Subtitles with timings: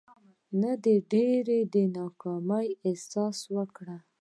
[0.61, 0.71] نه
[1.11, 3.97] ډېر د ناکامي احساس وکړو.